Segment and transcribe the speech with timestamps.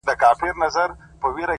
[0.07, 0.23] پر تك
[0.69, 1.49] سره پلـــنــگ ـ